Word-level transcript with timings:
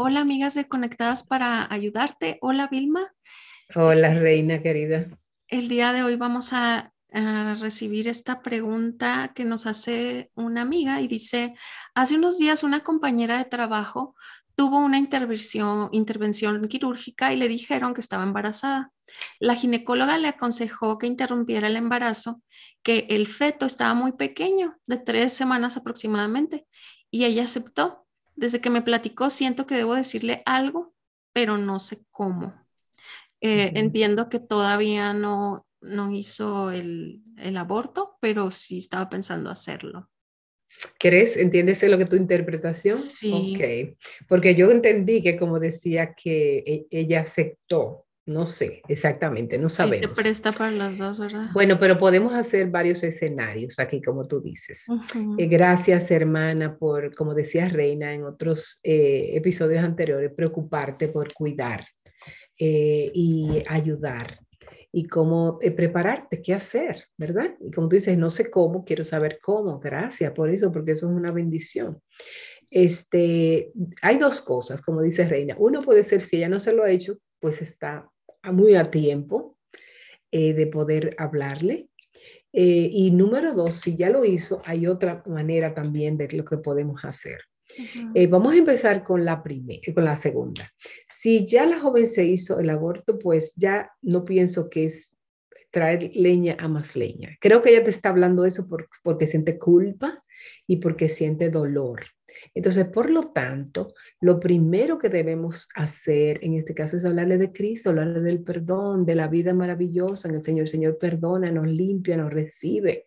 Hola, 0.00 0.20
amigas 0.20 0.54
de 0.54 0.68
Conectadas 0.68 1.24
para 1.26 1.66
ayudarte. 1.74 2.38
Hola, 2.40 2.68
Vilma. 2.68 3.12
Hola, 3.74 4.14
reina 4.14 4.62
querida. 4.62 5.08
El 5.48 5.66
día 5.66 5.92
de 5.92 6.04
hoy 6.04 6.14
vamos 6.14 6.52
a, 6.52 6.92
a, 7.12 7.56
recibir 7.58 8.06
esta 8.06 8.40
pregunta 8.40 9.32
que 9.34 9.44
nos 9.44 9.66
hace 9.66 10.30
una 10.36 10.60
amiga 10.60 11.00
y 11.00 11.08
dice, 11.08 11.54
hace 11.96 12.14
unos 12.14 12.38
días 12.38 12.62
una 12.62 12.84
compañera 12.84 13.38
de 13.38 13.46
trabajo 13.46 14.14
tuvo 14.54 14.78
una 14.78 14.98
intervención, 14.98 15.88
intervención 15.90 16.68
quirúrgica 16.68 17.32
y 17.32 17.36
le 17.36 17.48
dijeron 17.48 17.92
que 17.92 18.00
estaba 18.00 18.22
embarazada. 18.22 18.92
La 19.40 19.56
ginecóloga 19.56 20.16
le 20.16 20.28
aconsejó 20.28 20.98
que 20.98 21.08
interrumpiera 21.08 21.66
el 21.66 21.74
embarazo, 21.74 22.40
que 22.84 23.08
el 23.10 23.26
feto 23.26 23.66
estaba 23.66 23.94
muy 23.94 24.12
pequeño, 24.12 24.78
de 24.86 24.98
tres 24.98 25.32
semanas 25.32 25.76
aproximadamente, 25.76 26.68
y 27.10 27.24
ella 27.24 27.42
aceptó. 27.42 28.07
Desde 28.38 28.60
que 28.60 28.70
me 28.70 28.82
platicó, 28.82 29.30
siento 29.30 29.66
que 29.66 29.74
debo 29.74 29.96
decirle 29.96 30.42
algo, 30.46 30.94
pero 31.32 31.58
no 31.58 31.80
sé 31.80 32.04
cómo. 32.12 32.54
Eh, 33.40 33.72
entiendo 33.74 34.28
que 34.28 34.38
todavía 34.38 35.12
no, 35.12 35.66
no 35.80 36.12
hizo 36.12 36.70
el, 36.70 37.20
el, 37.36 37.56
aborto, 37.56 38.16
pero 38.20 38.52
sí 38.52 38.78
estaba 38.78 39.08
pensando 39.08 39.50
hacerlo. 39.50 40.08
¿Crees? 41.00 41.36
¿Entiendes 41.36 41.82
lo 41.82 41.98
que 41.98 42.04
tu 42.04 42.14
interpretación? 42.14 43.00
Sí. 43.00 43.56
Ok. 43.56 43.98
Porque 44.28 44.54
yo 44.54 44.70
entendí 44.70 45.20
que 45.20 45.36
como 45.36 45.58
decía 45.58 46.14
que 46.14 46.58
e, 46.58 46.86
ella 46.92 47.22
aceptó 47.22 48.06
no 48.28 48.44
sé 48.44 48.82
exactamente, 48.88 49.58
no 49.58 49.68
sabemos. 49.70 50.16
se 50.16 50.22
presta 50.22 50.52
para 50.52 50.70
las 50.70 50.98
dos, 50.98 51.18
¿verdad? 51.18 51.46
Bueno, 51.54 51.78
pero 51.78 51.98
podemos 51.98 52.34
hacer 52.34 52.68
varios 52.68 53.02
escenarios 53.02 53.78
aquí, 53.78 54.02
como 54.02 54.26
tú 54.28 54.40
dices. 54.40 54.84
Uh 54.88 55.00
-huh. 55.00 55.34
eh, 55.38 55.46
gracias, 55.46 56.10
hermana, 56.10 56.76
por, 56.76 57.14
como 57.14 57.34
decía 57.34 57.68
Reina 57.68 58.12
en 58.12 58.24
otros 58.24 58.80
eh, 58.82 59.30
episodios 59.32 59.82
anteriores, 59.82 60.30
preocuparte 60.36 61.08
por 61.08 61.32
cuidar 61.32 61.86
eh, 62.58 63.10
y 63.14 63.62
ayudar 63.66 64.26
y 64.92 65.04
cómo 65.04 65.58
prepararte, 65.58 66.42
qué 66.42 66.54
hacer, 66.54 67.06
¿verdad? 67.16 67.54
Y 67.60 67.70
como 67.70 67.88
tú 67.88 67.96
dices, 67.96 68.16
no 68.18 68.28
sé 68.28 68.50
cómo, 68.50 68.84
quiero 68.84 69.04
saber 69.04 69.38
cómo. 69.42 69.78
Gracias 69.80 70.32
por 70.32 70.50
eso, 70.50 70.70
porque 70.70 70.92
eso 70.92 71.08
es 71.08 71.16
una 71.16 71.32
bendición. 71.32 71.98
Este, 72.70 73.72
hay 74.02 74.18
dos 74.18 74.42
cosas, 74.42 74.82
como 74.82 75.00
dice 75.00 75.26
Reina. 75.26 75.56
Uno 75.58 75.80
puede 75.80 76.02
ser, 76.02 76.20
si 76.20 76.36
ella 76.36 76.50
no 76.50 76.58
se 76.58 76.72
lo 76.72 76.84
ha 76.84 76.90
hecho, 76.90 77.16
pues 77.40 77.62
está 77.62 78.06
muy 78.52 78.74
a 78.74 78.84
tiempo 78.84 79.56
eh, 80.30 80.52
de 80.54 80.66
poder 80.66 81.14
hablarle. 81.18 81.88
Eh, 82.52 82.88
y 82.92 83.10
número 83.10 83.54
dos, 83.54 83.74
si 83.74 83.96
ya 83.96 84.10
lo 84.10 84.24
hizo, 84.24 84.62
hay 84.64 84.86
otra 84.86 85.22
manera 85.26 85.74
también 85.74 86.16
de 86.16 86.28
lo 86.36 86.44
que 86.44 86.58
podemos 86.58 87.04
hacer. 87.04 87.40
Uh 87.78 87.82
-huh. 87.82 88.12
eh, 88.14 88.26
vamos 88.26 88.54
a 88.54 88.56
empezar 88.56 89.04
con 89.04 89.24
la 89.24 89.42
primera, 89.42 89.92
con 89.94 90.04
la 90.04 90.16
segunda. 90.16 90.72
Si 91.08 91.46
ya 91.46 91.66
la 91.66 91.78
joven 91.78 92.06
se 92.06 92.24
hizo 92.24 92.58
el 92.58 92.70
aborto, 92.70 93.18
pues 93.18 93.54
ya 93.56 93.90
no 94.00 94.24
pienso 94.24 94.70
que 94.70 94.84
es 94.84 95.14
traer 95.70 96.10
leña 96.14 96.56
a 96.58 96.68
más 96.68 96.96
leña. 96.96 97.36
Creo 97.40 97.60
que 97.60 97.70
ella 97.70 97.84
te 97.84 97.90
está 97.90 98.08
hablando 98.08 98.44
eso 98.44 98.66
por, 98.66 98.88
porque 99.02 99.26
siente 99.26 99.58
culpa 99.58 100.22
y 100.66 100.76
porque 100.76 101.08
siente 101.08 101.50
dolor. 101.50 102.00
Entonces, 102.54 102.86
por 102.88 103.10
lo 103.10 103.22
tanto, 103.22 103.94
lo 104.20 104.40
primero 104.40 104.98
que 104.98 105.08
debemos 105.08 105.68
hacer 105.74 106.40
en 106.42 106.54
este 106.54 106.74
caso 106.74 106.96
es 106.96 107.04
hablarle 107.04 107.38
de 107.38 107.52
Cristo, 107.52 107.90
hablarle 107.90 108.20
del 108.20 108.42
perdón, 108.42 109.06
de 109.06 109.14
la 109.14 109.28
vida 109.28 109.54
maravillosa 109.54 110.28
en 110.28 110.34
el 110.34 110.42
Señor. 110.42 110.62
El 110.62 110.68
Señor 110.68 110.98
perdona, 110.98 111.52
nos 111.52 111.68
limpia, 111.68 112.16
nos 112.16 112.32
recibe. 112.32 113.06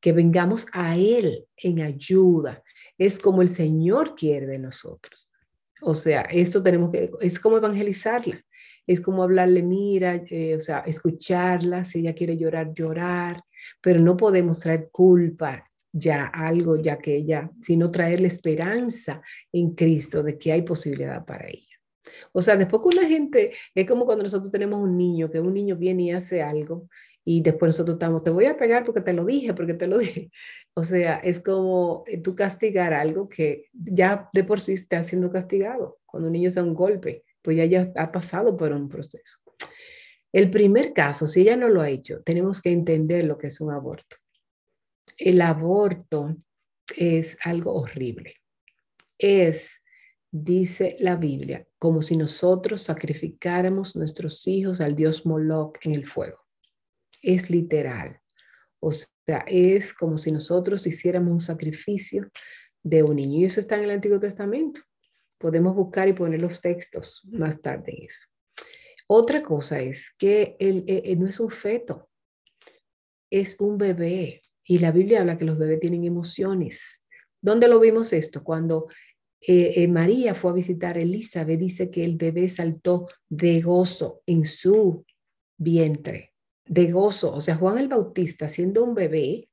Que 0.00 0.12
vengamos 0.12 0.68
a 0.72 0.96
Él 0.96 1.46
en 1.56 1.80
ayuda. 1.80 2.62
Es 2.96 3.18
como 3.18 3.42
el 3.42 3.48
Señor 3.48 4.14
quiere 4.14 4.46
de 4.46 4.58
nosotros. 4.58 5.30
O 5.82 5.94
sea, 5.94 6.22
esto 6.22 6.62
tenemos 6.62 6.92
que, 6.92 7.10
es 7.20 7.40
como 7.40 7.56
evangelizarla. 7.56 8.40
Es 8.86 9.00
como 9.00 9.24
hablarle, 9.24 9.62
mira, 9.62 10.22
eh, 10.30 10.54
o 10.54 10.60
sea, 10.60 10.80
escucharla, 10.80 11.84
si 11.84 12.00
ella 12.00 12.14
quiere 12.14 12.36
llorar, 12.36 12.72
llorar, 12.72 13.42
pero 13.80 13.98
no 13.98 14.16
podemos 14.16 14.60
traer 14.60 14.90
culpa, 14.92 15.68
ya 15.96 16.26
algo, 16.26 16.76
ya 16.76 16.98
que 16.98 17.16
ella, 17.16 17.50
sino 17.60 17.90
traerle 17.90 18.28
esperanza 18.28 19.22
en 19.52 19.74
Cristo 19.74 20.22
de 20.22 20.36
que 20.36 20.52
hay 20.52 20.62
posibilidad 20.62 21.24
para 21.24 21.48
ella. 21.48 21.62
O 22.32 22.42
sea, 22.42 22.56
después 22.56 22.82
que 22.82 22.98
una 22.98 23.08
gente, 23.08 23.52
es 23.74 23.86
como 23.86 24.04
cuando 24.04 24.24
nosotros 24.24 24.52
tenemos 24.52 24.80
un 24.80 24.96
niño, 24.96 25.30
que 25.30 25.40
un 25.40 25.54
niño 25.54 25.76
viene 25.76 26.04
y 26.04 26.10
hace 26.10 26.42
algo 26.42 26.88
y 27.24 27.40
después 27.40 27.70
nosotros 27.70 27.94
estamos, 27.94 28.22
te 28.22 28.30
voy 28.30 28.44
a 28.44 28.56
pegar 28.56 28.84
porque 28.84 29.00
te 29.00 29.12
lo 29.12 29.24
dije, 29.24 29.54
porque 29.54 29.74
te 29.74 29.88
lo 29.88 29.98
dije. 29.98 30.30
O 30.74 30.84
sea, 30.84 31.16
es 31.18 31.40
como 31.40 32.04
tú 32.22 32.36
castigar 32.36 32.92
algo 32.92 33.28
que 33.28 33.70
ya 33.72 34.28
de 34.32 34.44
por 34.44 34.60
sí 34.60 34.74
está 34.74 35.02
siendo 35.02 35.30
castigado. 35.30 35.98
Cuando 36.04 36.28
un 36.28 36.34
niño 36.34 36.50
se 36.50 36.60
da 36.60 36.66
un 36.66 36.74
golpe, 36.74 37.24
pues 37.42 37.56
ya, 37.56 37.64
ya 37.64 37.90
ha 37.96 38.12
pasado 38.12 38.56
por 38.56 38.72
un 38.72 38.88
proceso. 38.88 39.38
El 40.32 40.50
primer 40.50 40.92
caso, 40.92 41.26
si 41.26 41.40
ella 41.40 41.56
no 41.56 41.68
lo 41.68 41.80
ha 41.80 41.88
hecho, 41.88 42.20
tenemos 42.22 42.60
que 42.60 42.70
entender 42.70 43.24
lo 43.24 43.38
que 43.38 43.46
es 43.46 43.60
un 43.60 43.72
aborto 43.72 44.16
el 45.16 45.40
aborto 45.40 46.36
es 46.96 47.36
algo 47.44 47.74
horrible. 47.74 48.34
Es, 49.18 49.82
dice 50.30 50.96
la 51.00 51.16
Biblia, 51.16 51.66
como 51.78 52.02
si 52.02 52.16
nosotros 52.16 52.82
sacrificáramos 52.82 53.96
nuestros 53.96 54.46
hijos 54.46 54.80
al 54.80 54.94
dios 54.94 55.26
Moloch 55.26 55.78
en 55.82 55.94
el 55.94 56.06
fuego. 56.06 56.38
Es 57.22 57.50
literal. 57.50 58.20
O 58.80 58.92
sea, 58.92 59.44
es 59.46 59.92
como 59.94 60.18
si 60.18 60.30
nosotros 60.30 60.86
hiciéramos 60.86 61.32
un 61.32 61.40
sacrificio 61.40 62.30
de 62.82 63.02
un 63.02 63.16
niño. 63.16 63.40
Y 63.40 63.44
eso 63.44 63.60
está 63.60 63.76
en 63.76 63.84
el 63.84 63.90
Antiguo 63.90 64.20
Testamento. 64.20 64.80
Podemos 65.38 65.74
buscar 65.74 66.08
y 66.08 66.12
poner 66.12 66.40
los 66.40 66.60
textos 66.60 67.22
más 67.30 67.60
tarde 67.60 67.94
en 67.96 68.04
eso. 68.04 68.28
Otra 69.08 69.42
cosa 69.42 69.80
es 69.80 70.10
que 70.18 70.56
él, 70.58 70.84
él, 70.86 71.20
no 71.20 71.28
es 71.28 71.38
un 71.38 71.50
feto, 71.50 72.08
es 73.30 73.60
un 73.60 73.78
bebé. 73.78 74.42
Y 74.66 74.78
la 74.78 74.90
Biblia 74.90 75.20
habla 75.20 75.38
que 75.38 75.44
los 75.44 75.58
bebés 75.58 75.80
tienen 75.80 76.04
emociones. 76.04 77.04
¿Dónde 77.40 77.68
lo 77.68 77.78
vimos 77.78 78.12
esto? 78.12 78.42
Cuando 78.42 78.88
eh, 79.40 79.74
eh, 79.76 79.88
María 79.88 80.34
fue 80.34 80.50
a 80.50 80.54
visitar 80.54 80.96
a 80.96 81.00
Elizabeth, 81.00 81.58
dice 81.58 81.90
que 81.90 82.04
el 82.04 82.16
bebé 82.16 82.48
saltó 82.48 83.06
de 83.28 83.60
gozo 83.60 84.22
en 84.26 84.44
su 84.44 85.04
vientre, 85.56 86.32
de 86.64 86.90
gozo. 86.90 87.32
O 87.32 87.40
sea, 87.40 87.54
Juan 87.54 87.78
el 87.78 87.88
Bautista, 87.88 88.48
siendo 88.48 88.82
un 88.82 88.94
bebé, 88.94 89.48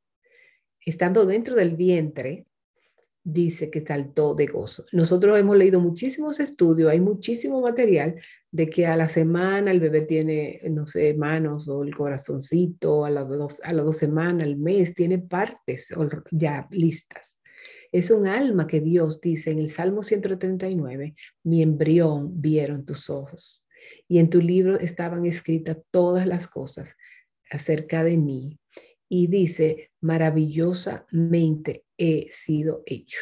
estando 0.84 1.26
dentro 1.26 1.56
del 1.56 1.76
vientre, 1.76 2.48
dice 3.24 3.70
que 3.70 3.82
saltó 3.82 4.36
de 4.36 4.48
gozo. 4.48 4.86
Nosotros 4.92 5.40
hemos 5.40 5.58
leído 5.58 5.80
muchísimos 5.80 6.40
estudios, 6.40 6.92
hay 6.92 7.00
muchísimo 7.00 7.62
material 7.62 8.16
de 8.52 8.70
que 8.70 8.86
a 8.86 8.98
la 8.98 9.08
semana 9.08 9.72
el 9.72 9.80
bebé 9.80 10.02
tiene, 10.02 10.62
no 10.70 10.86
sé, 10.86 11.14
manos 11.14 11.68
o 11.68 11.84
el 11.84 11.96
corazoncito, 11.96 13.06
a 13.06 13.10
las 13.10 13.28
dos, 13.30 13.62
a 13.64 13.74
las 13.74 13.86
dos 13.86 13.98
semanas, 13.98 14.46
al 14.46 14.58
mes, 14.58 14.94
tiene 14.94 15.20
partes 15.20 15.94
ya 16.32 16.68
listas. 16.72 17.40
Es 17.92 18.10
un 18.10 18.28
alma 18.28 18.68
que 18.68 18.82
Dios 18.82 19.22
dice 19.22 19.52
en 19.52 19.60
el 19.60 19.70
Salmo 19.70 20.04
139, 20.04 21.16
mi 21.44 21.62
embrión 21.62 22.42
vieron 22.42 22.86
tus 22.86 23.10
ojos. 23.10 23.66
Y 24.08 24.20
en 24.20 24.30
tu 24.30 24.42
libro 24.42 24.80
estaban 24.80 25.26
escritas 25.26 25.78
todas 25.92 26.26
las 26.26 26.48
cosas 26.48 26.96
acerca 27.50 28.04
de 28.04 28.18
mí. 28.18 28.60
Y 29.10 29.28
dice, 29.28 29.92
maravillosamente 30.02 31.86
he 31.98 32.30
sido 32.32 32.84
hecho. 32.86 33.20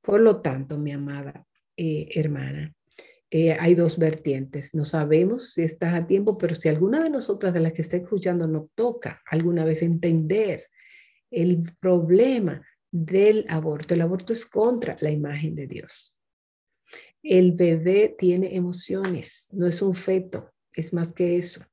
Por 0.00 0.20
lo 0.20 0.40
tanto, 0.40 0.78
mi 0.78 0.92
amada 0.92 1.46
eh, 1.76 2.08
hermana, 2.14 2.74
eh, 3.30 3.52
hay 3.58 3.74
dos 3.74 3.98
vertientes. 3.98 4.74
No 4.74 4.84
sabemos 4.84 5.54
si 5.54 5.62
estás 5.62 5.94
a 5.94 6.06
tiempo, 6.06 6.38
pero 6.38 6.54
si 6.54 6.68
alguna 6.68 7.02
de 7.02 7.10
nosotras 7.10 7.52
de 7.52 7.60
las 7.60 7.72
que 7.72 7.82
está 7.82 7.96
escuchando 7.96 8.46
nos 8.46 8.70
toca 8.74 9.22
alguna 9.26 9.64
vez 9.64 9.82
entender 9.82 10.68
el 11.30 11.62
problema 11.80 12.64
del 12.92 13.44
aborto, 13.48 13.94
el 13.94 14.02
aborto 14.02 14.32
es 14.32 14.46
contra 14.46 14.96
la 15.00 15.10
imagen 15.10 15.56
de 15.56 15.66
Dios. 15.66 16.16
El 17.22 17.52
bebé 17.52 18.14
tiene 18.16 18.54
emociones, 18.54 19.48
no 19.50 19.66
es 19.66 19.82
un 19.82 19.94
feto, 19.94 20.52
es 20.72 20.92
más 20.92 21.12
que 21.12 21.36
eso. 21.36 21.64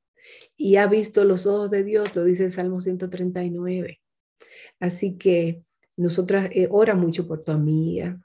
Y 0.56 0.76
ha 0.76 0.88
visto 0.88 1.24
los 1.24 1.46
ojos 1.46 1.72
de 1.72 1.84
Dios, 1.84 2.16
lo 2.16 2.24
dice 2.24 2.46
el 2.46 2.52
Salmo 2.52 2.80
139. 2.80 4.02
Así 4.80 5.18
que 5.18 5.64
nosotras 5.98 6.50
eh, 6.52 6.68
ora 6.70 6.96
mucho 6.96 7.28
por 7.28 7.44
tu 7.44 7.52
amiga, 7.52 8.20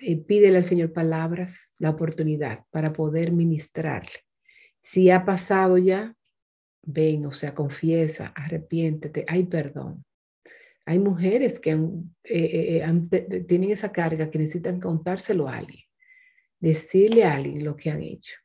eh, 0.00 0.16
pídele 0.16 0.58
al 0.58 0.66
Señor 0.66 0.92
palabras, 0.92 1.72
la 1.78 1.90
oportunidad 1.90 2.64
para 2.70 2.92
poder 2.92 3.32
ministrarle. 3.32 4.24
Si 4.82 5.10
ha 5.10 5.24
pasado 5.24 5.78
ya, 5.78 6.14
ven, 6.82 7.26
o 7.26 7.32
sea, 7.32 7.54
confiesa, 7.54 8.32
arrepiéntete, 8.34 9.24
hay 9.28 9.44
perdón. 9.44 10.04
Hay 10.84 11.00
mujeres 11.00 11.58
que 11.58 11.76
eh, 12.24 12.86
tienen 13.48 13.70
esa 13.70 13.90
carga 13.90 14.30
que 14.30 14.38
necesitan 14.38 14.78
contárselo 14.78 15.48
a 15.48 15.56
alguien, 15.56 15.84
decirle 16.60 17.24
a 17.24 17.34
alguien 17.34 17.64
lo 17.64 17.74
que 17.76 17.90
han 17.90 18.02
hecho 18.02 18.36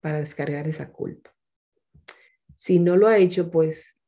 para 0.00 0.20
descargar 0.20 0.66
esa 0.66 0.90
culpa. 0.90 1.34
Si 2.62 2.78
no 2.78 2.96
lo 2.96 3.08
ha 3.08 3.18
hecho, 3.18 3.50
pues 3.50 3.98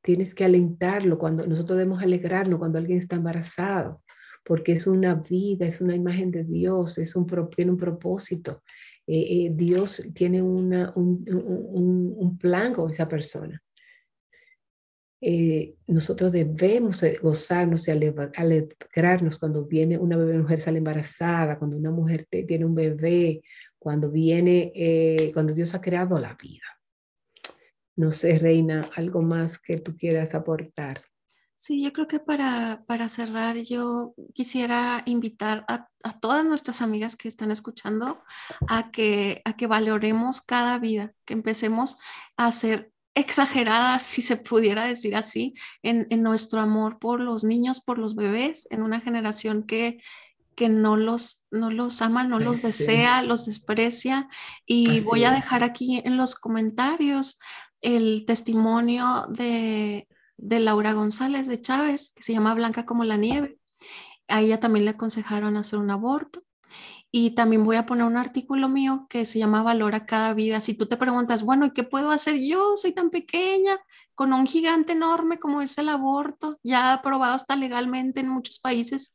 tienes 0.00 0.32
que 0.32 0.44
alentarlo 0.44 1.18
cuando 1.18 1.44
nosotros 1.44 1.76
debemos 1.76 2.00
alegrarnos 2.00 2.60
cuando 2.60 2.78
alguien 2.78 2.98
está 2.98 3.16
embarazado, 3.16 4.00
porque 4.44 4.70
es 4.70 4.86
una 4.86 5.16
vida, 5.16 5.66
es 5.66 5.80
una 5.80 5.96
imagen 5.96 6.30
de 6.30 6.44
Dios, 6.44 6.98
es 6.98 7.16
un, 7.16 7.26
tiene 7.50 7.72
un 7.72 7.76
propósito. 7.76 8.62
Eh, 9.08 9.46
eh, 9.46 9.50
Dios 9.56 10.04
tiene 10.14 10.40
una, 10.40 10.92
un, 10.94 11.24
un, 11.28 12.14
un, 12.16 12.38
plan 12.38 12.72
con 12.72 12.92
esa 12.92 13.08
persona. 13.08 13.60
Eh, 15.20 15.74
nosotros 15.88 16.30
debemos 16.30 17.04
gozarnos 17.20 17.88
y 17.88 17.90
alegrarnos 17.90 19.40
cuando 19.40 19.64
viene 19.64 19.98
una 19.98 20.16
mujer 20.16 20.60
sale 20.60 20.78
embarazada, 20.78 21.58
cuando 21.58 21.76
una 21.76 21.90
mujer 21.90 22.28
tiene 22.30 22.64
un 22.64 22.76
bebé, 22.76 23.42
cuando 23.80 24.12
viene, 24.12 25.32
cuando 25.34 25.52
Dios 25.52 25.74
ha 25.74 25.80
creado 25.80 26.20
la 26.20 26.38
vida. 26.40 26.81
No 27.96 28.10
sé, 28.10 28.38
Reina, 28.38 28.88
algo 28.96 29.22
más 29.22 29.58
que 29.58 29.78
tú 29.78 29.96
quieras 29.96 30.34
aportar. 30.34 31.02
Sí, 31.56 31.80
yo 31.80 31.92
creo 31.92 32.08
que 32.08 32.18
para, 32.18 32.82
para 32.88 33.08
cerrar, 33.08 33.56
yo 33.56 34.14
quisiera 34.34 35.00
invitar 35.06 35.64
a, 35.68 35.86
a, 36.02 36.18
todas 36.18 36.44
nuestras 36.44 36.82
amigas 36.82 37.14
que 37.14 37.28
están 37.28 37.52
escuchando 37.52 38.20
a 38.66 38.90
que, 38.90 39.42
a 39.44 39.56
que 39.56 39.68
valoremos 39.68 40.40
cada 40.40 40.80
vida, 40.80 41.12
que 41.24 41.34
empecemos 41.34 41.98
a 42.36 42.50
ser 42.50 42.90
exageradas, 43.14 44.02
si 44.02 44.22
se 44.22 44.36
pudiera 44.36 44.86
decir 44.86 45.14
así, 45.14 45.54
en, 45.84 46.08
en 46.10 46.24
nuestro 46.24 46.60
amor 46.60 46.98
por 46.98 47.20
los 47.20 47.44
niños, 47.44 47.80
por 47.80 47.98
los 47.98 48.16
bebés, 48.16 48.66
en 48.72 48.82
una 48.82 49.00
generación 49.00 49.62
que, 49.62 50.00
que 50.56 50.68
no 50.68 50.96
los, 50.96 51.44
no 51.50 51.70
los 51.70 52.02
ama, 52.02 52.24
no 52.24 52.38
los 52.38 52.62
desea, 52.62 53.22
los 53.22 53.46
desprecia. 53.46 54.28
Y 54.66 55.00
voy 55.00 55.24
a 55.24 55.30
dejar 55.30 55.62
aquí 55.62 56.02
en 56.04 56.16
los 56.16 56.34
comentarios 56.34 57.38
el 57.82 58.24
testimonio 58.26 59.26
de, 59.28 60.08
de 60.36 60.60
Laura 60.60 60.92
González 60.92 61.46
de 61.46 61.60
Chávez, 61.60 62.12
que 62.14 62.22
se 62.22 62.32
llama 62.32 62.54
Blanca 62.54 62.86
como 62.86 63.04
la 63.04 63.16
nieve. 63.16 63.58
A 64.28 64.40
ella 64.40 64.60
también 64.60 64.84
le 64.84 64.92
aconsejaron 64.92 65.56
hacer 65.56 65.78
un 65.78 65.90
aborto. 65.90 66.42
Y 67.14 67.32
también 67.32 67.62
voy 67.62 67.76
a 67.76 67.84
poner 67.84 68.06
un 68.06 68.16
artículo 68.16 68.70
mío 68.70 69.06
que 69.10 69.26
se 69.26 69.38
llama 69.38 69.62
Valora 69.62 70.06
cada 70.06 70.32
vida. 70.32 70.60
Si 70.60 70.72
tú 70.72 70.86
te 70.86 70.96
preguntas, 70.96 71.42
bueno, 71.42 71.66
¿y 71.66 71.72
qué 71.72 71.84
puedo 71.84 72.10
hacer 72.10 72.36
yo? 72.40 72.74
Soy 72.78 72.92
tan 72.92 73.10
pequeña, 73.10 73.78
con 74.14 74.32
un 74.32 74.46
gigante 74.46 74.92
enorme 74.92 75.38
como 75.38 75.60
es 75.60 75.76
el 75.76 75.90
aborto, 75.90 76.58
ya 76.62 76.94
aprobado 76.94 77.34
hasta 77.34 77.54
legalmente 77.54 78.20
en 78.20 78.28
muchos 78.28 78.58
países. 78.58 79.14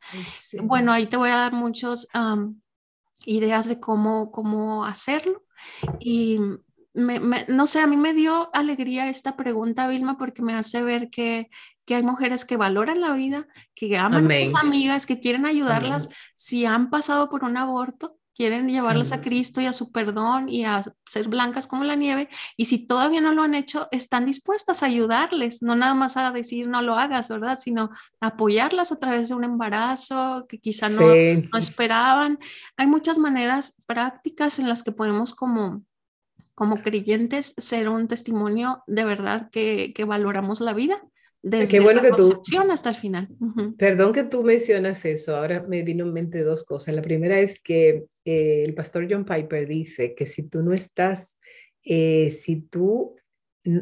Bueno, 0.61 0.91
ahí 0.91 1.07
te 1.07 1.17
voy 1.17 1.29
a 1.29 1.37
dar 1.37 1.53
muchas 1.53 2.07
ideas 3.25 3.67
de 3.67 3.79
cómo, 3.79 4.31
cómo 4.31 4.85
hacerlo. 4.85 5.43
Y 5.99 6.39
no 6.97 7.67
sé, 7.67 7.79
a 7.79 7.87
mí 7.87 7.95
me 7.95 8.13
dio 8.13 8.49
alegría 8.53 9.09
esta 9.09 9.35
pregunta, 9.37 9.87
Vilma, 9.87 10.17
porque 10.17 10.41
me 10.41 10.55
hace 10.55 10.81
ver 10.81 11.09
que, 11.09 11.49
hay 11.89 12.03
mujeres 12.03 12.43
que 12.43 12.57
valoran 12.57 12.99
la 12.99 13.13
vida, 13.13 13.47
que 13.73 13.97
aman 13.97 14.29
a 14.29 14.45
sus 14.45 14.55
amigas, 14.55 15.05
que 15.05 15.21
quieren 15.21 15.45
ayudarlas 15.45 16.09
si 16.35 16.65
han 16.65 16.89
pasado 16.89 17.29
por 17.29 17.45
un 17.45 17.55
aborto, 17.55 18.17
quieren 18.37 18.67
llevarlas 18.67 19.11
a 19.13 19.21
Cristo 19.21 19.61
y 19.61 19.65
a 19.65 19.73
su 19.73 19.91
perdón 19.91 20.47
y 20.47 20.63
a 20.63 20.83
ser 21.05 21.27
blancas 21.27 21.65
como 21.65 21.83
la 21.83 21.95
nieve. 21.95 22.29
Y 22.55 22.65
si 22.65 22.85
todavía 22.85 23.19
no 23.19 23.31
lo 23.31 23.41
han 23.41 23.55
hecho, 23.55 23.87
están 23.91 24.27
dispuestas 24.27 24.83
a 24.83 24.85
ayudarles, 24.85 25.63
no 25.63 25.75
nada 25.75 25.95
más 25.95 26.17
a 26.17 26.31
decir 26.31 26.67
no 26.67 26.83
lo 26.83 26.97
hagas, 26.97 27.29
¿verdad? 27.29 27.57
Sino 27.57 27.89
apoyarlas 28.19 28.91
a 28.91 28.99
través 28.99 29.29
de 29.29 29.35
un 29.35 29.43
embarazo 29.43 30.45
que 30.47 30.59
quizá 30.59 30.87
no, 30.87 31.01
no 31.01 31.57
esperaban. 31.57 32.37
Hay 32.75 32.85
muchas 32.85 33.17
maneras 33.17 33.81
prácticas 33.87 34.59
en 34.59 34.69
las 34.69 34.83
que 34.83 34.91
podemos 34.91 35.33
como 35.33 35.83
como 36.57 36.81
creyentes 36.81 37.53
ser 37.59 37.87
un 37.87 38.07
testimonio 38.07 38.81
de 38.87 39.03
verdad 39.03 39.51
que, 39.51 39.93
que 39.93 40.05
valoramos 40.05 40.59
la 40.59 40.73
vida 40.73 40.99
desde 41.43 41.69
Qué 41.69 41.79
bueno 41.81 42.01
la 42.01 42.09
que 42.09 42.15
tú, 42.15 42.41
hasta 42.71 42.89
el 42.89 42.95
final. 42.95 43.29
Perdón 43.77 44.11
que 44.11 44.23
tú 44.23 44.43
mencionas 44.43 45.05
eso, 45.05 45.35
ahora 45.35 45.61
me 45.61 45.83
vino 45.83 46.03
en 46.03 46.13
mente 46.13 46.41
dos 46.41 46.65
cosas. 46.65 46.95
La 46.95 47.03
primera 47.03 47.39
es 47.39 47.61
que 47.61 48.05
eh, 48.25 48.63
el 48.65 48.73
pastor 48.73 49.07
John 49.07 49.23
Piper 49.23 49.67
dice 49.67 50.15
que 50.15 50.25
si 50.25 50.49
tú 50.49 50.63
no 50.63 50.73
estás, 50.73 51.37
eh, 51.83 52.31
si 52.31 52.61
tú 52.61 53.15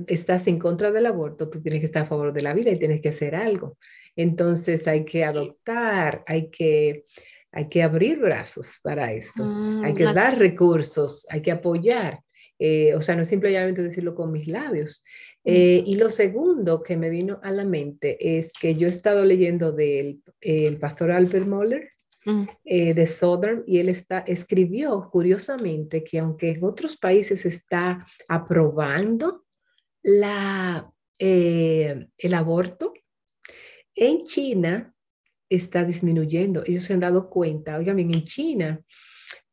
estás 0.08 0.46
en 0.48 0.60
contra 0.60 0.92
del 0.92 1.06
aborto, 1.06 1.50
tú 1.50 1.62
tienes 1.62 1.80
que 1.80 1.86
estar 1.86 2.04
a 2.04 2.08
favor 2.08 2.34
de 2.34 2.42
la 2.42 2.54
vida 2.54 2.72
y 2.72 2.78
tienes 2.78 3.00
que 3.00 3.10
hacer 3.10 3.36
algo. 3.36 3.78
Entonces 4.18 4.86
hay 4.86 5.06
que 5.06 5.24
adoptar, 5.24 6.26
hay 6.28 6.50
que, 6.50 7.06
hay 7.54 7.70
que 7.70 7.84
abrir 7.84 8.20
brazos 8.20 8.82
para 8.84 9.14
esto, 9.14 9.46
mm, 9.46 9.86
hay 9.86 9.94
que 9.94 10.04
dar 10.04 10.38
recursos, 10.38 11.26
hay 11.30 11.42
que 11.42 11.52
apoyar. 11.52 12.20
Eh, 12.58 12.94
o 12.96 13.02
sea, 13.02 13.16
no 13.16 13.24
es 13.24 13.28
simplemente 13.28 13.82
decirlo 13.82 14.16
con 14.16 14.32
mis 14.32 14.48
labios. 14.48 15.04
Eh, 15.44 15.84
y 15.86 15.96
lo 15.98 16.10
segundo 16.10 16.82
que 16.82 16.98
me 16.98 17.10
vino 17.10 17.40
a 17.44 17.52
la 17.52 17.66
mente 17.66 18.38
es 18.38 18.54
que 18.54 18.76
yo 18.76 18.88
he 18.88 18.90
estado 18.90 19.26
leyendo 19.26 19.72
del 19.72 20.22
el 20.42 20.78
pastor 20.78 21.12
Albert 21.12 21.48
Moller 21.48 21.92
mm. 22.26 22.44
eh, 22.64 22.94
de 22.94 23.06
Southern 23.06 23.64
y 23.68 23.80
él 23.80 23.90
está, 23.90 24.20
escribió 24.20 25.10
curiosamente 25.12 26.04
que 26.04 26.20
aunque 26.20 26.52
en 26.52 26.64
otros 26.64 26.98
países 26.98 27.46
está 27.46 28.08
aprobando 28.28 29.46
la, 30.02 30.92
el 31.20 32.34
aborto, 32.34 32.94
en 33.96 34.24
China 34.24 34.94
está 35.50 35.84
disminuyendo. 35.84 36.64
Ellos 36.66 36.84
se 36.84 36.94
han 36.94 37.00
dado 37.00 37.30
cuenta, 37.30 37.78
oigan 37.78 37.96
bien, 37.96 38.14
en 38.14 38.24
China 38.24 38.82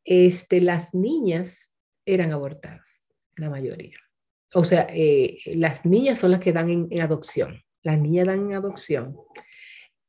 este, 0.03 0.59
las 0.59 0.93
niñas 0.93 1.72
eran 2.05 2.31
abortadas, 2.31 3.09
la 3.37 3.49
mayoría. 3.49 3.97
O 4.53 4.63
sea, 4.63 4.87
eh, 4.91 5.39
las 5.55 5.85
niñas 5.85 6.19
son 6.19 6.31
las 6.31 6.39
que 6.39 6.53
dan 6.53 6.69
en, 6.69 7.01
adopción. 7.01 7.61
Las 7.81 7.99
niñas 7.99 8.27
dan 8.27 8.39
en 8.39 8.53
adopción. 8.53 9.17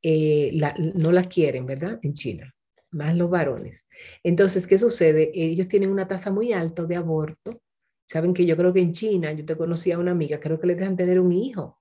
Eh, 0.03 0.59
no 0.95 1.13
las 1.13 1.29
quieren, 1.29 1.65
¿verdad? 1.65 1.99
En 2.03 2.13
China, 2.13 2.55
más 2.91 3.17
los 3.17 3.31
varones. 3.31 3.89
Entonces, 4.23 4.67
¿qué 4.67 4.77
sucede? 4.77 5.31
Ellos 5.35 5.67
tienen 5.67 5.91
una 5.91 6.07
tasa 6.07 6.31
muy 6.31 6.53
alta 6.53 6.85
de 6.85 6.97
aborto. 6.97 7.63
Saben 8.07 8.35
que 8.35 8.45
yo 8.45 8.55
creo 8.57 8.73
que 8.73 8.81
en 8.81 8.93
China, 8.93 9.33
yo 9.33 9.47
te 9.47 9.57
conocí 9.57 9.91
a 9.93 9.99
una 9.99 10.11
amiga, 10.11 10.39
creo 10.39 10.61
que 10.61 10.67
le 10.67 10.75
dejan 10.75 10.97
tener 10.97 11.19
un 11.19 11.33
hijo 11.33 11.81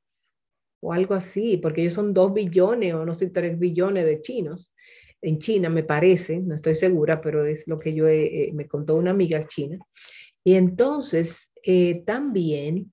o 0.81 0.93
algo 0.93 1.13
así, 1.13 1.57
porque 1.57 1.81
ellos 1.81 1.93
son 1.93 2.13
dos 2.13 2.33
billones 2.33 2.93
o 2.93 3.05
no 3.05 3.13
sé, 3.13 3.29
tres 3.29 3.59
billones 3.59 4.05
de 4.05 4.21
chinos 4.21 4.73
en 5.23 5.39
China, 5.39 5.69
me 5.69 5.83
parece, 5.83 6.39
no 6.39 6.53
estoy 6.53 6.75
segura, 6.75 7.21
pero 7.21 7.45
es 7.45 7.67
lo 7.67 7.79
que 7.79 7.93
yo 7.93 8.07
eh, 8.07 8.51
me 8.53 8.67
contó 8.67 8.95
una 8.95 9.11
amiga 9.11 9.47
china. 9.47 9.79
Y 10.43 10.55
entonces 10.55 11.51
eh, 11.63 12.03
también 12.05 12.91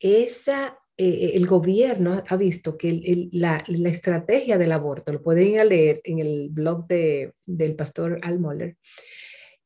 esa, 0.00 0.78
eh, 0.96 1.32
el 1.34 1.46
gobierno 1.46 2.24
ha 2.26 2.36
visto 2.36 2.78
que 2.78 3.28
la, 3.32 3.62
la, 3.68 3.88
estrategia 3.90 4.56
del 4.56 4.72
aborto, 4.72 5.12
lo 5.12 5.22
pueden 5.22 5.48
ir 5.48 5.60
a 5.60 5.64
leer 5.64 6.00
en 6.04 6.18
el 6.18 6.48
blog 6.50 6.86
de, 6.86 7.34
del 7.44 7.76
pastor 7.76 8.18
Al 8.22 8.38
Moller, 8.40 8.76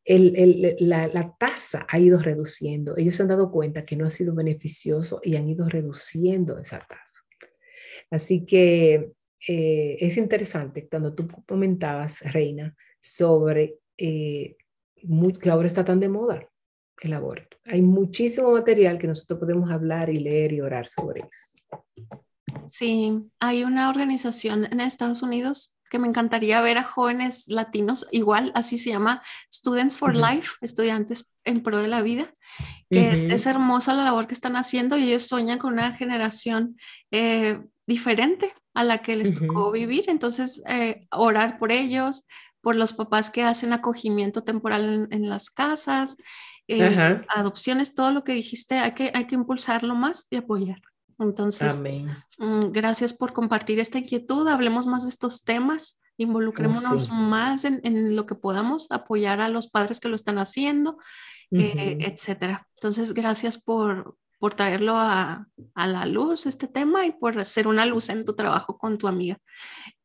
el, 0.05 0.35
el, 0.37 0.77
la, 0.81 1.07
la, 1.07 1.37
tasa 1.39 1.87
ha 1.89 1.99
ido 2.01 2.19
reduciendo. 2.19 2.97
Ellos 2.97 3.15
se 3.15 3.23
han 3.23 3.29
dado 3.29 3.53
cuenta 3.53 3.85
que 3.85 3.97
no 3.97 4.07
ha 4.07 4.11
sido 4.11 4.35
beneficioso 4.35 5.21
y 5.23 5.37
han 5.37 5.49
ido 5.49 5.69
reduciendo 5.69 6.59
esa 6.59 6.81
tasa. 6.81 7.21
Así 8.11 8.45
que 8.45 9.13
eh, 9.47 9.97
es 10.01 10.17
interesante 10.17 10.89
cuando 10.89 11.15
tú 11.15 11.29
comentabas, 11.47 12.21
Reina, 12.33 12.75
sobre 13.01 13.77
eh, 13.97 14.57
que 15.41 15.51
ahora 15.51 15.67
está 15.67 15.85
tan 15.85 16.01
de 16.01 16.09
moda 16.09 16.47
el 17.01 17.13
aborto. 17.15 17.57
Hay 17.67 17.83
muchísimo 17.83 18.53
material 18.53 18.99
que 18.99 19.07
nosotros 19.07 19.39
podemos 19.41 19.71
hablar 19.71 20.11
y 20.11 20.19
leer 20.19 20.53
y 20.53 20.61
orar 20.61 20.87
sobre 20.87 21.21
eso. 21.21 21.55
Sí, 22.69 23.13
hay 23.39 23.65
una 23.65 23.89
organización 23.89 24.67
en 24.67 24.81
Estados 24.81 25.23
Unidos 25.23 25.77
que 25.91 25.99
me 25.99 26.07
encantaría 26.07 26.61
ver 26.63 26.79
a 26.79 26.85
jóvenes 26.85 27.49
latinos, 27.49 28.07
igual 28.13 28.53
así 28.55 28.79
se 28.79 28.91
llama 28.91 29.23
Students 29.53 29.99
for 29.99 30.15
Life, 30.15 30.53
estudiantes 30.61 31.35
en 31.45 31.63
pro 31.63 31.81
de 31.81 31.89
la 31.89 32.01
vida, 32.01 32.31
que 32.89 33.11
es, 33.11 33.47
hermosa 33.47 33.95
la 33.95 34.05
labor 34.05 34.29
que 34.29 34.35
están 34.35 34.55
haciendo 34.55 34.97
y 34.97 35.05
ellos 35.05 35.25
sueñan 35.25 35.59
con 35.59 35.73
una 35.73 35.93
generación 35.93 36.77
eh, 37.11 37.61
diferente 37.91 38.55
a 38.73 38.85
la 38.85 38.99
que 38.99 39.17
les 39.17 39.35
tocó 39.35 39.73
vivir. 39.73 40.05
Entonces, 40.07 40.63
eh, 40.69 41.09
orar 41.11 41.59
por 41.59 41.73
ellos, 41.73 42.25
por 42.61 42.77
los 42.77 42.93
papás 42.93 43.31
que 43.31 43.43
hacen 43.43 43.73
acogimiento 43.73 44.45
temporal 44.45 45.09
en, 45.11 45.29
las 45.29 45.51
casas, 45.51 46.17
eh, 46.69 47.21
adopciones, 47.29 47.95
todo 47.95 48.13
lo 48.13 48.23
que 48.23 48.33
dijiste, 48.33 48.79
hay 48.79 48.93
que, 48.93 49.11
hay 49.13 49.27
que 49.27 49.35
impulsarlo 49.35 49.97
más 49.97 50.29
y 50.31 50.37
apoyar. 50.37 50.81
Entonces, 51.19 51.83
mm, 52.39 52.71
gracias 52.71 53.13
por 53.13 53.33
compartir 53.33 53.81
esta 53.81 53.99
inquietud. 53.99 54.47
Hablemos 54.47 54.87
más 54.87 55.03
de 55.03 55.09
estos 55.09 55.43
temas, 55.43 56.01
involucrémonos 56.17 57.11
más 57.11 57.65
en, 57.65 57.81
en, 57.83 58.15
lo 58.15 58.25
que 58.25 58.37
podamos, 58.37 58.87
apoyar 58.93 59.41
a 59.41 59.49
los 59.49 59.69
padres 59.69 59.99
que 59.99 60.09
lo 60.09 60.15
están 60.15 60.39
haciendo, 60.39 60.97
eh, 61.51 61.99
etcétera. 62.01 62.69
Entonces, 62.77 63.15
gracias 63.15 63.61
por, 63.61 64.17
por 64.41 64.55
traerlo 64.55 64.97
a, 64.97 65.47
a, 65.75 65.87
la 65.87 66.07
luz, 66.07 66.47
este 66.47 66.67
tema, 66.67 67.05
y 67.05 67.13
por 67.13 67.45
ser 67.45 67.69
una 67.69 67.85
luz 67.85 68.09
en 68.09 68.25
tu 68.25 68.35
trabajo 68.35 68.79
con 68.79 68.97
tu 68.97 69.07
amiga. 69.07 69.39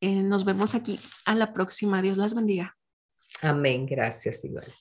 Eh, 0.01 0.21
nos 0.21 0.43
vemos 0.43 0.75
aquí 0.75 0.99
a 1.25 1.33
la 1.35 1.53
próxima. 1.53 2.01
Dios 2.01 2.17
las 2.17 2.35
bendiga. 2.35 2.77
Amén. 3.41 3.85
Gracias, 3.85 4.43
igual. 4.43 4.71